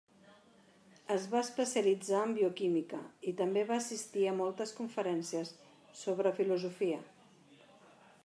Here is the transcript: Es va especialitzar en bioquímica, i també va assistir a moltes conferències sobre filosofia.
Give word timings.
Es 1.15 1.25
va 1.33 1.41
especialitzar 1.47 2.21
en 2.27 2.31
bioquímica, 2.37 3.01
i 3.31 3.35
també 3.41 3.65
va 3.73 3.77
assistir 3.83 4.25
a 4.31 4.35
moltes 4.41 4.73
conferències 4.79 5.51
sobre 6.03 6.31
filosofia. 6.41 6.99